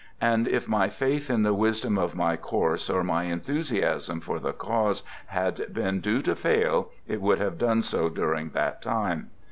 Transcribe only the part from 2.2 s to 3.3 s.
course or my